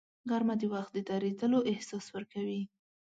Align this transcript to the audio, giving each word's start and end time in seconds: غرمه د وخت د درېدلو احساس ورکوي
غرمه 0.29 0.55
د 0.61 0.63
وخت 0.73 0.91
د 0.93 0.97
درېدلو 1.09 1.59
احساس 1.71 2.05
ورکوي 2.15 2.61